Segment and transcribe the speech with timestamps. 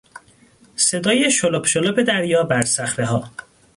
[0.75, 3.31] صدای شلپ شلپ دریا بر صخرهها